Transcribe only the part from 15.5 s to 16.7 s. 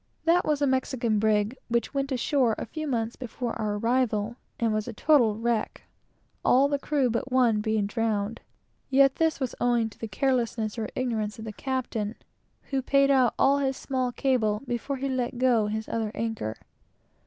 his other anchor.